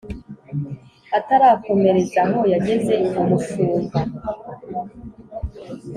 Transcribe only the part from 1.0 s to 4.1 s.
Atarakomereza aho yageze umushumba